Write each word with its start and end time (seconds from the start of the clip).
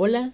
Hola, 0.00 0.32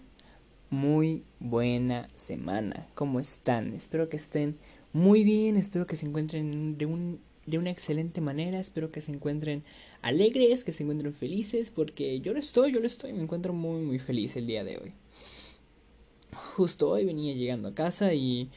muy 0.68 1.24
buena 1.40 2.10
semana. 2.14 2.86
¿Cómo 2.94 3.18
están? 3.18 3.72
Espero 3.72 4.10
que 4.10 4.18
estén 4.18 4.58
muy 4.92 5.24
bien, 5.24 5.56
espero 5.56 5.86
que 5.86 5.96
se 5.96 6.04
encuentren 6.04 6.76
de, 6.76 6.84
un, 6.84 7.18
de 7.46 7.56
una 7.56 7.70
excelente 7.70 8.20
manera, 8.20 8.60
espero 8.60 8.92
que 8.92 9.00
se 9.00 9.10
encuentren 9.10 9.64
alegres, 10.02 10.64
que 10.64 10.74
se 10.74 10.82
encuentren 10.82 11.14
felices, 11.14 11.70
porque 11.70 12.20
yo 12.20 12.34
lo 12.34 12.40
estoy, 12.40 12.72
yo 12.72 12.80
lo 12.80 12.86
estoy, 12.86 13.14
me 13.14 13.22
encuentro 13.22 13.54
muy, 13.54 13.80
muy 13.80 13.98
feliz 13.98 14.36
el 14.36 14.46
día 14.46 14.64
de 14.64 14.76
hoy. 14.76 14.92
Justo 16.34 16.90
hoy 16.90 17.06
venía 17.06 17.32
llegando 17.32 17.68
a 17.68 17.74
casa 17.74 18.12
y 18.12 18.50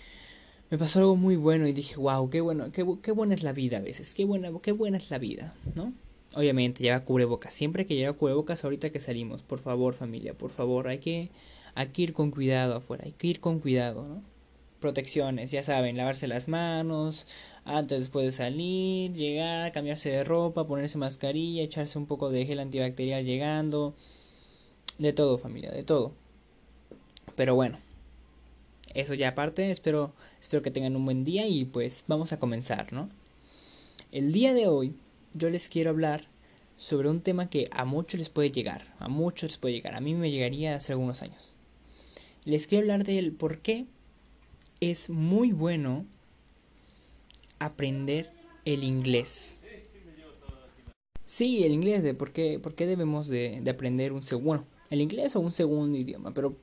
me 0.69 0.77
pasó 0.77 0.99
algo 0.99 1.15
muy 1.15 1.37
bueno 1.37 1.69
y 1.69 1.71
dije, 1.71 1.95
wow, 1.95 2.29
qué 2.29 2.41
bueno, 2.41 2.73
qué, 2.73 2.85
qué 3.01 3.13
buena 3.13 3.33
es 3.33 3.43
la 3.43 3.53
vida 3.53 3.77
a 3.77 3.81
veces, 3.81 4.13
qué 4.13 4.25
buena, 4.25 4.51
qué 4.61 4.73
buena 4.73 4.97
es 4.97 5.09
la 5.09 5.19
vida, 5.19 5.55
¿no? 5.73 5.93
Obviamente 6.34 6.84
lleva 6.84 7.04
cubrebocas. 7.04 7.54
Siempre 7.54 7.86
que 7.86 7.96
lleva 7.96 8.14
cubrebocas 8.14 8.64
ahorita 8.64 8.89
que 8.89 9.00
salimos. 9.00 9.41
Por 9.41 9.59
favor, 9.59 9.94
familia, 9.94 10.34
por 10.34 10.52
favor. 10.52 10.88
Hay 10.88 11.00
que, 11.00 11.30
hay 11.76 11.88
que 11.88 12.02
ir 12.04 12.14
con 12.14 12.31
cuidado 12.31 12.76
afuera. 12.76 13.05
Hay 13.05 13.13
que 13.13 13.27
ir 13.27 13.40
con 13.40 13.59
cuidado, 13.59 14.08
¿no? 14.08 14.22
Protecciones, 14.80 15.49
ya 15.49 15.63
saben, 15.63 15.98
lavarse 15.98 16.27
las 16.27 16.48
manos 16.48 17.26
antes, 17.68 17.99
después 17.99 18.26
de 18.26 18.32
salir, 18.32 19.13
llegar, 19.13 19.73
cambiarse 19.73 20.09
de 20.09 20.23
ropa, 20.23 20.66
ponerse 20.66 20.98
mascarilla, 20.98 21.63
echarse 21.63 21.98
un 21.98 22.05
poco 22.05 22.30
de 22.30 22.46
gel 22.46 22.59
antibacterial 22.59 23.26
llegando. 23.26 23.94
De 24.98 25.13
todo, 25.13 25.38
familia, 25.38 25.71
de 25.71 25.84
todo. 25.84 26.13
Pero 27.35 27.55
bueno, 27.55 27.77
eso 28.94 29.13
ya 29.13 29.30
aparte, 29.30 29.70
espero, 29.70 30.13
espero 30.40 30.63
que 30.63 30.71
tengan 30.71 30.96
un 30.96 31.05
buen 31.05 31.23
día 31.23 31.46
y 31.48 31.66
pues 31.66 32.05
vamos 32.07 32.32
a 32.32 32.40
comenzar, 32.40 32.94
¿no? 32.94 33.09
El 34.12 34.32
día 34.32 34.54
de 34.54 34.68
hoy 34.68 34.96
yo 35.38 35.50
les 35.50 35.70
quiero 35.70 35.91
hablar 35.91 36.27
sobre 36.77 37.09
un 37.09 37.22
tema 37.22 37.50
que 37.50 37.70
a 37.72 37.86
muchos 37.86 38.20
les 38.20 38.30
puede 38.30 38.52
llegar, 38.52 38.94
a 39.00 39.08
muchos 39.08 39.52
les 39.52 39.58
puede 39.58 39.76
llegar, 39.76 39.96
a 39.96 40.02
mí 40.02 40.13
me 40.13 40.32
llegaría 40.32 40.76
hace 40.76 40.94
algunos 40.94 41.22
años. 41.22 41.55
Les 42.46 42.68
quiero 42.68 42.84
hablar 42.84 43.05
del 43.05 43.34
por 43.34 43.60
qué 43.60 43.86
es 44.79 45.10
muy 45.10 45.52
bueno 45.52 46.05
aprender 47.60 48.32
el 48.66 48.84
inglés. 48.84 49.60
Sí, 51.26 51.63
el 51.66 51.74
inglés, 51.74 52.04
de 52.04 52.13
por 52.13 52.32
qué, 52.32 52.60
debemos 52.77 53.27
de, 53.27 53.60
de 53.62 53.72
aprender 53.72 54.13
un 54.13 54.24
segundo, 54.24 54.66
el 54.90 55.01
inglés 55.01 55.35
o 55.35 55.41
un 55.41 55.51
segundo 55.51 55.98
idioma, 55.98 56.34
pero 56.34 56.55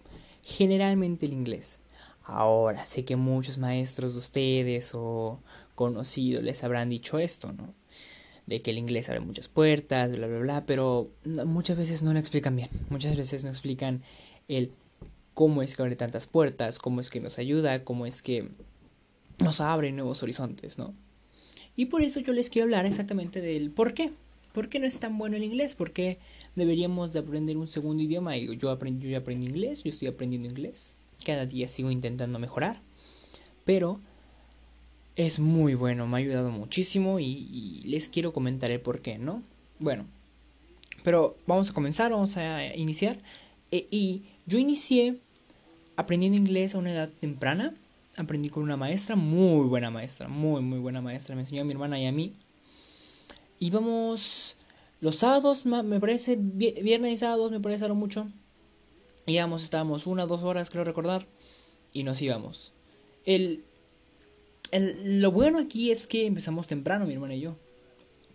generalmente 0.42 1.26
el 1.26 1.32
inglés. 1.32 1.80
Ahora, 2.22 2.86
sé 2.86 3.04
que 3.04 3.16
muchos 3.16 3.58
maestros 3.58 4.12
de 4.12 4.18
ustedes 4.18 4.92
o 4.94 5.40
conocidos 5.74 6.42
les 6.42 6.64
habrán 6.64 6.88
dicho 6.88 7.18
esto, 7.18 7.52
¿no? 7.52 7.74
De 8.46 8.60
que 8.60 8.70
el 8.70 8.78
inglés 8.78 9.08
abre 9.08 9.20
muchas 9.20 9.48
puertas, 9.48 10.12
bla, 10.12 10.26
bla, 10.26 10.38
bla, 10.38 10.66
pero 10.66 11.10
muchas 11.46 11.76
veces 11.76 12.02
no 12.02 12.12
lo 12.12 12.18
explican 12.18 12.56
bien. 12.56 12.68
Muchas 12.90 13.16
veces 13.16 13.44
no 13.44 13.50
explican 13.50 14.02
el 14.48 14.72
cómo 15.32 15.62
es 15.62 15.76
que 15.76 15.82
abre 15.82 15.96
tantas 15.96 16.26
puertas, 16.26 16.78
cómo 16.78 17.00
es 17.00 17.10
que 17.10 17.20
nos 17.20 17.38
ayuda, 17.38 17.84
cómo 17.84 18.06
es 18.06 18.22
que 18.22 18.48
nos 19.38 19.60
abre 19.60 19.92
nuevos 19.92 20.22
horizontes, 20.22 20.78
¿no? 20.78 20.94
Y 21.76 21.86
por 21.86 22.02
eso 22.02 22.20
yo 22.20 22.32
les 22.32 22.50
quiero 22.50 22.66
hablar 22.66 22.86
exactamente 22.86 23.40
del 23.40 23.70
por 23.70 23.94
qué. 23.94 24.12
¿Por 24.52 24.68
qué 24.68 24.78
no 24.78 24.86
es 24.86 25.00
tan 25.00 25.18
bueno 25.18 25.36
el 25.36 25.42
inglés? 25.42 25.74
¿Por 25.74 25.92
qué 25.92 26.18
deberíamos 26.54 27.12
de 27.12 27.18
aprender 27.18 27.56
un 27.56 27.66
segundo 27.66 28.04
idioma? 28.04 28.36
Y 28.36 28.46
yo, 28.46 28.52
yo 28.52 28.68
ya 29.08 29.18
aprendí 29.18 29.46
inglés, 29.46 29.82
yo 29.82 29.90
estoy 29.90 30.06
aprendiendo 30.06 30.48
inglés. 30.48 30.94
Cada 31.24 31.46
día 31.46 31.66
sigo 31.66 31.90
intentando 31.90 32.38
mejorar. 32.38 32.80
Pero 33.64 34.00
es 35.16 35.38
muy 35.38 35.74
bueno, 35.74 36.06
me 36.06 36.16
ha 36.16 36.18
ayudado 36.18 36.50
muchísimo 36.50 37.20
y, 37.20 37.82
les 37.84 38.08
quiero 38.08 38.32
comentar 38.32 38.70
el 38.70 38.80
por 38.80 39.00
qué, 39.00 39.18
¿no? 39.18 39.42
Bueno, 39.78 40.06
pero 41.02 41.36
vamos 41.46 41.70
a 41.70 41.74
comenzar, 41.74 42.12
vamos 42.12 42.36
a 42.36 42.74
iniciar. 42.74 43.18
E, 43.70 43.86
y 43.90 44.24
yo 44.46 44.58
inicié 44.58 45.18
aprendiendo 45.96 46.38
inglés 46.38 46.74
a 46.74 46.78
una 46.78 46.92
edad 46.92 47.10
temprana. 47.20 47.74
Aprendí 48.16 48.48
con 48.48 48.62
una 48.62 48.76
maestra, 48.76 49.16
muy 49.16 49.66
buena 49.66 49.90
maestra, 49.90 50.28
muy, 50.28 50.62
muy 50.62 50.78
buena 50.78 51.00
maestra. 51.00 51.34
Me 51.34 51.42
enseñó 51.42 51.62
a 51.62 51.64
mi 51.64 51.72
hermana 51.72 51.98
y 51.98 52.06
a 52.06 52.12
mí. 52.12 52.34
Íbamos 53.58 54.56
los 55.00 55.16
sábados, 55.16 55.66
me 55.66 56.00
parece, 56.00 56.36
viernes 56.38 57.12
y 57.12 57.16
sábados, 57.18 57.50
me 57.50 57.60
parece 57.60 57.84
algo 57.84 57.96
mucho. 57.96 58.28
Íbamos, 59.26 59.64
estábamos 59.64 60.06
una, 60.06 60.26
dos 60.26 60.44
horas, 60.44 60.70
creo 60.70 60.84
recordar, 60.84 61.26
y 61.92 62.02
nos 62.04 62.20
íbamos. 62.20 62.72
El, 63.24 63.64
lo 64.80 65.30
bueno 65.30 65.58
aquí 65.58 65.90
es 65.90 66.06
que 66.06 66.26
empezamos 66.26 66.66
temprano, 66.66 67.06
mi 67.06 67.14
hermana 67.14 67.34
y 67.34 67.40
yo. 67.40 67.56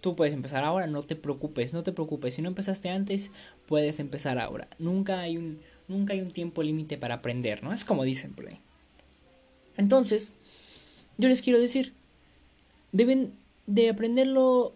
Tú 0.01 0.15
puedes 0.15 0.33
empezar 0.33 0.63
ahora, 0.63 0.87
no 0.87 1.03
te 1.03 1.15
preocupes, 1.15 1.73
no 1.73 1.83
te 1.83 1.91
preocupes. 1.91 2.35
Si 2.35 2.41
no 2.41 2.47
empezaste 2.47 2.89
antes, 2.89 3.31
puedes 3.65 3.99
empezar 3.99 4.39
ahora. 4.39 4.69
Nunca 4.79 5.19
hay 5.19 5.37
un, 5.37 5.59
nunca 5.87 6.13
hay 6.13 6.21
un 6.21 6.31
tiempo 6.31 6.63
límite 6.63 6.97
para 6.97 7.15
aprender, 7.15 7.63
¿no? 7.63 7.73
Es 7.73 7.83
como 7.83 8.03
dicen 8.03 8.33
por 8.33 8.47
ahí. 8.47 8.59
Entonces, 9.75 10.33
yo 11.17 11.27
les 11.27 11.41
quiero 11.41 11.59
decir, 11.59 11.93
deben 12.91 13.33
de 13.67 13.89
aprenderlo 13.89 14.73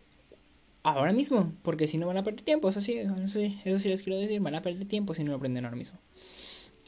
ahora 0.84 1.14
mismo, 1.14 1.54
porque 1.62 1.88
si 1.88 1.98
no 1.98 2.08
van 2.08 2.18
a 2.18 2.24
perder 2.24 2.42
tiempo, 2.42 2.70
eso 2.70 2.82
sí, 2.82 2.98
eso 2.98 3.28
sí, 3.28 3.60
eso 3.64 3.80
sí 3.80 3.90
les 3.90 4.04
quiero 4.04 4.20
decir, 4.20 4.42
van 4.42 4.56
a 4.56 4.62
perder 4.62 4.86
tiempo 4.88 5.14
si 5.14 5.24
no 5.24 5.32
lo 5.32 5.38
aprenden 5.38 5.64
ahora 5.66 5.78
mismo. 5.78 5.98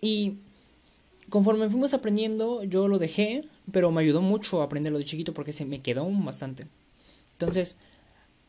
Y 0.01 0.39
conforme 1.29 1.69
fuimos 1.69 1.93
aprendiendo, 1.93 2.63
yo 2.63 2.87
lo 2.87 2.99
dejé, 2.99 3.41
pero 3.71 3.91
me 3.91 4.01
ayudó 4.01 4.21
mucho 4.21 4.61
aprenderlo 4.61 4.99
de 4.99 5.05
chiquito 5.05 5.33
porque 5.33 5.53
se 5.53 5.65
me 5.65 5.81
quedó 5.81 6.09
bastante. 6.09 6.67
Entonces, 7.33 7.77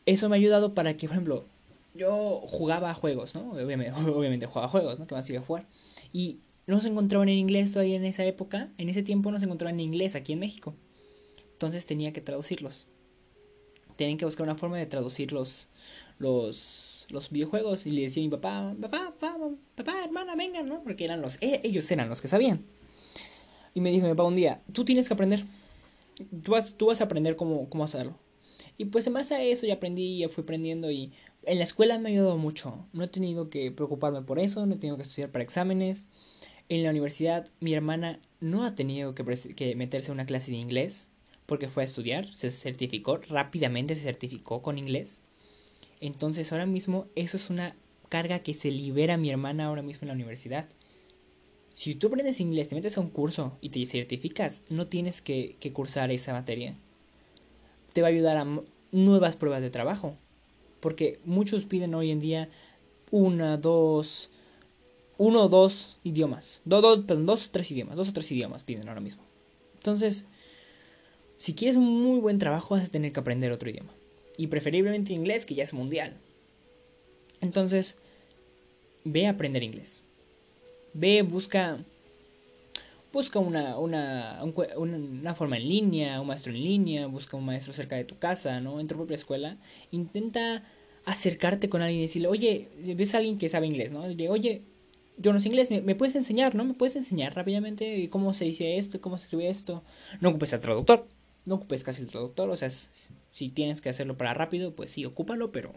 eso 0.05 0.29
me 0.29 0.35
ha 0.35 0.39
ayudado 0.39 0.73
para 0.73 0.95
que, 0.95 1.07
por 1.07 1.15
ejemplo, 1.15 1.45
yo 1.93 2.41
jugaba 2.47 2.91
a 2.91 2.93
juegos, 2.93 3.35
¿no? 3.35 3.51
Obviamente, 3.51 3.91
obviamente 4.09 4.45
jugaba 4.45 4.67
a 4.67 4.69
juegos, 4.69 4.99
¿no? 4.99 5.07
Que 5.07 5.15
más 5.15 5.29
iba 5.29 5.39
a 5.39 5.43
jugar. 5.45 5.65
Y 6.13 6.39
no 6.67 6.79
se 6.81 6.89
encontraban 6.89 7.29
en 7.29 7.37
inglés 7.37 7.71
todavía 7.71 7.95
en 7.95 8.05
esa 8.05 8.23
época. 8.25 8.69
En 8.77 8.89
ese 8.89 9.03
tiempo 9.03 9.31
no 9.31 9.39
se 9.39 9.45
encontraban 9.45 9.75
en 9.75 9.81
inglés 9.81 10.15
aquí 10.15 10.33
en 10.33 10.39
México. 10.39 10.75
Entonces 11.53 11.85
tenía 11.85 12.13
que 12.13 12.21
traducirlos. 12.21 12.87
Tenían 13.95 14.17
que 14.17 14.25
buscar 14.25 14.43
una 14.43 14.55
forma 14.55 14.77
de 14.77 14.85
traducir 14.85 15.33
los, 16.17 17.07
los, 17.09 17.29
videojuegos. 17.29 17.85
Y 17.85 17.91
le 17.91 18.01
decía 18.03 18.23
a 18.23 18.25
mi 18.25 18.29
papá, 18.29 18.75
papá, 18.81 19.13
papá, 19.19 19.37
papá, 19.75 20.03
hermana, 20.03 20.35
vengan, 20.35 20.65
¿no? 20.65 20.83
Porque 20.83 21.05
eran 21.05 21.21
los, 21.21 21.37
e, 21.41 21.61
ellos 21.63 21.89
eran 21.91 22.09
los 22.09 22.21
que 22.21 22.27
sabían. 22.27 22.65
Y 23.73 23.81
me 23.81 23.91
dijo 23.91 24.07
mi 24.07 24.13
papá 24.13 24.23
un 24.23 24.35
día, 24.35 24.61
tú 24.73 24.85
tienes 24.85 25.07
que 25.07 25.13
aprender. 25.13 25.45
Tú 26.43 26.51
vas, 26.51 26.73
tú 26.75 26.87
vas 26.87 27.01
a 27.01 27.05
aprender 27.05 27.35
cómo, 27.35 27.69
cómo 27.69 27.83
hacerlo. 27.83 28.17
Y 28.77 28.85
pues 28.85 29.07
en 29.07 29.13
base 29.13 29.35
a 29.35 29.43
eso 29.43 29.65
ya 29.65 29.75
aprendí, 29.75 30.19
ya 30.19 30.29
fui 30.29 30.43
aprendiendo 30.43 30.91
y 30.91 31.11
en 31.43 31.57
la 31.57 31.63
escuela 31.63 31.97
me 31.97 32.09
ha 32.09 32.11
ayudado 32.11 32.37
mucho. 32.37 32.85
No 32.93 33.03
he 33.03 33.07
tenido 33.07 33.49
que 33.49 33.71
preocuparme 33.71 34.21
por 34.21 34.39
eso, 34.39 34.65
no 34.65 34.75
he 34.75 34.77
tenido 34.77 34.97
que 34.97 35.03
estudiar 35.03 35.31
para 35.31 35.43
exámenes. 35.43 36.07
En 36.69 36.83
la 36.83 36.89
universidad 36.91 37.49
mi 37.59 37.73
hermana 37.73 38.19
no 38.39 38.65
ha 38.65 38.75
tenido 38.75 39.15
que, 39.15 39.23
que 39.55 39.75
meterse 39.75 40.11
a 40.11 40.13
una 40.13 40.25
clase 40.25 40.51
de 40.51 40.57
inglés 40.57 41.09
porque 41.47 41.69
fue 41.69 41.83
a 41.83 41.85
estudiar, 41.85 42.31
se 42.35 42.51
certificó, 42.51 43.17
rápidamente 43.17 43.95
se 43.95 44.03
certificó 44.03 44.61
con 44.61 44.77
inglés. 44.77 45.21
Entonces 45.99 46.51
ahora 46.51 46.65
mismo 46.65 47.07
eso 47.15 47.37
es 47.37 47.49
una 47.49 47.75
carga 48.09 48.39
que 48.39 48.53
se 48.53 48.71
libera 48.71 49.17
mi 49.17 49.29
hermana 49.29 49.65
ahora 49.65 49.81
mismo 49.81 50.03
en 50.03 50.09
la 50.09 50.13
universidad. 50.13 50.67
Si 51.73 51.93
tú 51.95 52.07
aprendes 52.07 52.39
inglés, 52.39 52.69
te 52.69 52.75
metes 52.75 52.97
a 52.97 53.01
un 53.01 53.09
curso 53.09 53.57
y 53.61 53.69
te 53.69 53.85
certificas, 53.85 54.63
no 54.69 54.87
tienes 54.87 55.21
que, 55.21 55.57
cursar 55.73 56.09
esa 56.11 56.33
materia. 56.33 56.75
Te 57.93 58.01
va 58.01 58.07
a 58.07 58.11
ayudar 58.11 58.37
a 58.37 58.47
nuevas 58.91 59.35
pruebas 59.35 59.61
de 59.61 59.69
trabajo. 59.69 60.15
Porque 60.79 61.19
muchos 61.25 61.65
piden 61.65 61.93
hoy 61.93 62.11
en 62.11 62.19
día 62.19 62.49
una, 63.11 63.57
dos, 63.57 64.31
uno 65.17 65.45
o 65.45 65.49
dos 65.49 65.97
idiomas. 66.03 66.61
dos, 66.65 67.03
perdón, 67.05 67.25
dos 67.25 67.47
o 67.47 67.49
tres 67.51 67.71
idiomas. 67.71 67.95
Dos 67.95 68.09
o 68.09 68.13
tres 68.13 68.31
idiomas 68.31 68.63
piden 68.63 68.87
ahora 68.87 69.01
mismo. 69.01 69.23
Entonces, 69.75 70.25
si 71.37 71.53
quieres 71.53 71.77
un 71.77 72.01
muy 72.01 72.19
buen 72.19 72.39
trabajo, 72.39 72.75
vas 72.75 72.85
a 72.85 72.91
tener 72.91 73.11
que 73.13 73.19
aprender 73.19 73.51
otro 73.51 73.69
idioma. 73.69 73.93
Y 74.37 74.47
preferiblemente 74.47 75.13
inglés, 75.13 75.45
que 75.45 75.55
ya 75.55 75.63
es 75.63 75.73
mundial. 75.73 76.15
Entonces, 77.41 77.97
ve 79.03 79.27
a 79.27 79.31
aprender 79.31 79.63
inglés. 79.63 80.03
Ve, 80.93 81.21
busca, 81.21 81.79
busca 83.11 83.39
una, 83.39 83.77
una, 83.77 84.41
una 84.75 85.35
forma 85.35 85.57
en 85.57 85.67
línea, 85.67 86.21
un 86.21 86.27
maestro 86.27 86.51
en 86.51 86.61
línea, 86.61 87.07
busca 87.07 87.37
un 87.37 87.45
maestro 87.45 87.73
cerca 87.73 87.95
de 87.95 88.05
tu 88.05 88.17
casa, 88.17 88.61
¿no? 88.61 88.79
En 88.79 88.87
tu 88.87 88.95
propia 88.95 89.15
escuela. 89.15 89.57
Intenta 89.91 90.63
acercarte 91.05 91.69
con 91.69 91.81
alguien 91.81 91.99
y 91.99 92.03
decirle, 92.03 92.27
oye, 92.27 92.67
ves 92.95 93.15
a 93.15 93.19
alguien 93.19 93.37
que 93.37 93.49
sabe 93.49 93.67
inglés, 93.67 93.91
¿no? 93.91 94.07
Dile, 94.07 94.29
oye, 94.29 94.61
yo 95.17 95.33
no 95.33 95.39
sé 95.39 95.47
inglés, 95.47 95.71
¿me, 95.71 95.95
puedes 95.95 96.15
enseñar, 96.15 96.53
no? 96.53 96.63
¿Me 96.65 96.73
puedes 96.73 96.95
enseñar 96.95 97.35
rápidamente 97.35 98.07
cómo 98.09 98.33
se 98.33 98.45
dice 98.45 98.77
esto, 98.77 99.01
cómo 99.01 99.17
se 99.17 99.23
escribe 99.23 99.49
esto? 99.49 99.83
No 100.21 100.29
ocupes 100.29 100.53
al 100.53 100.59
traductor, 100.59 101.07
no 101.45 101.55
ocupes 101.55 101.83
casi 101.83 102.01
el 102.01 102.07
traductor, 102.07 102.49
o 102.49 102.55
sea, 102.55 102.69
si 103.37 103.49
tienes 103.49 103.81
que 103.81 103.89
hacerlo 103.89 104.17
para 104.17 104.33
rápido, 104.33 104.75
pues 104.75 104.89
sí, 104.89 105.05
ocúpalo, 105.05 105.51
pero 105.51 105.71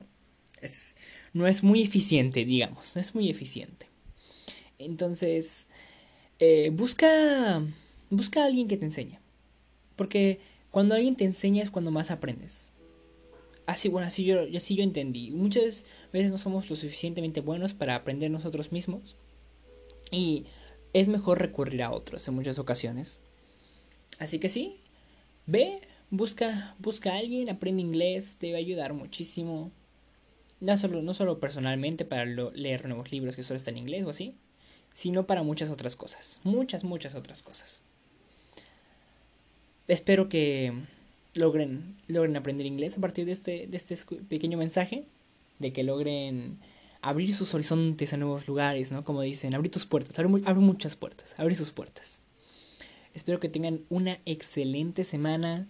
es, 0.63 0.97
no 1.35 1.47
es 1.47 1.63
muy 1.63 1.83
eficiente, 1.83 2.47
digamos, 2.47 2.97
no 2.97 3.03
es 3.03 3.15
muy 3.15 3.29
eficiente. 3.29 3.87
Entonces, 4.79 5.69
eh, 6.39 6.71
busca, 6.73 7.63
busca 8.09 8.43
a 8.43 8.47
alguien 8.47 8.67
que 8.67 8.79
te 8.79 8.87
enseñe. 8.87 9.19
Porque 9.95 10.41
cuando 10.71 10.95
alguien 10.95 11.17
te 11.17 11.27
enseña 11.27 11.63
es 11.63 11.71
cuando 11.71 11.91
más 11.91 12.11
aprendes. 12.11 12.73
Así, 13.67 13.91
bueno, 13.91 14.09
así 14.09 14.25
yo, 14.25 14.39
así 14.57 14.75
yo 14.75 14.83
entendí. 14.83 15.31
Muchas 15.31 15.85
veces 16.15 16.31
no 16.31 16.39
somos 16.39 16.71
lo 16.71 16.77
suficientemente 16.77 17.43
buenos 17.43 17.75
para 17.75 17.95
aprender 17.95 18.31
nosotros 18.31 18.73
mismos. 18.73 19.17
Y 20.11 20.47
es 20.95 21.09
mejor 21.09 21.41
recurrir 21.41 21.83
a 21.83 21.91
otros 21.91 22.27
en 22.27 22.35
muchas 22.37 22.59
ocasiones. 22.59 23.21
Así 24.19 24.39
que 24.39 24.49
sí, 24.49 24.81
ve, 25.45 25.83
busca, 26.11 26.75
busca 26.79 27.13
a 27.13 27.19
alguien, 27.19 27.51
aprende 27.51 27.83
inglés, 27.83 28.37
te 28.39 28.53
va 28.53 28.59
a 28.59 28.61
ayudar 28.61 28.93
muchísimo. 28.93 29.71
No 30.61 30.77
solo, 30.77 31.03
no 31.03 31.15
solo 31.15 31.41
personalmente 31.41 32.05
para 32.05 32.25
leer 32.25 32.87
nuevos 32.87 33.11
libros 33.11 33.37
que 33.37 33.43
solo 33.43 33.57
están 33.57 33.75
en 33.75 33.85
inglés 33.85 34.05
o 34.05 34.11
así, 34.11 34.35
sino 34.93 35.27
para 35.27 35.43
muchas 35.43 35.71
otras 35.71 35.97
cosas. 35.97 36.41
Muchas, 36.45 36.85
muchas 36.85 37.15
otras 37.15 37.43
cosas. 37.43 37.83
Espero 39.89 40.29
que 40.29 40.73
logren, 41.35 41.97
logren 42.07 42.37
aprender 42.37 42.67
inglés 42.67 42.97
a 42.97 43.01
partir 43.01 43.27
de 43.27 43.33
este, 43.33 43.67
de 43.67 43.77
este 43.77 43.97
pequeño 44.29 44.59
mensaje, 44.59 45.05
de 45.59 45.73
que 45.73 45.83
logren 45.83 46.59
abrir 47.03 47.35
sus 47.35 47.55
horizontes 47.55 48.13
a 48.13 48.17
nuevos 48.17 48.47
lugares, 48.47 48.93
¿no? 48.93 49.05
Como 49.05 49.23
dicen, 49.23 49.55
abrir 49.55 49.71
tus 49.71 49.87
puertas, 49.87 50.19
abre, 50.19 50.61
muchas 50.61 50.97
puertas, 50.97 51.35
abre 51.39 51.55
sus 51.55 51.71
puertas. 51.71 52.21
Espero 53.15 53.41
que 53.41 53.49
tengan 53.49 53.81
una 53.89 54.21
excelente 54.27 55.05
semana. 55.05 55.67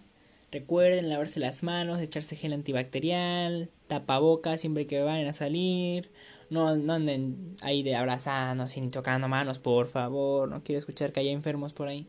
Recuerden 0.53 1.09
lavarse 1.09 1.39
las 1.39 1.63
manos, 1.63 2.01
echarse 2.01 2.35
gel 2.35 2.53
antibacterial, 2.53 3.71
tapabocas 3.87 4.61
siempre 4.61 4.87
que 4.87 5.01
vayan 5.01 5.29
a 5.29 5.33
salir. 5.33 6.11
No, 6.51 6.69
anden 6.69 7.57
ahí 7.61 7.85
de 7.85 7.95
abrazanos 7.95 8.77
ni 8.77 8.89
tocando 8.89 9.29
manos, 9.29 9.61
por 9.61 9.87
favor. 9.87 10.49
No 10.49 10.65
quiero 10.65 10.81
escuchar 10.81 11.13
que 11.13 11.21
haya 11.21 11.31
enfermos 11.31 11.73
por 11.73 11.87
ahí. 11.87 12.09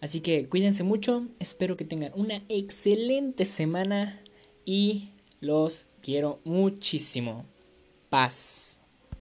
Así 0.00 0.20
que 0.20 0.48
cuídense 0.48 0.82
mucho. 0.82 1.28
Espero 1.38 1.76
que 1.76 1.84
tengan 1.84 2.12
una 2.14 2.42
excelente 2.48 3.44
semana 3.44 4.20
y 4.64 5.10
los 5.40 5.86
quiero 6.02 6.40
muchísimo. 6.44 7.46
Paz. 8.10 8.77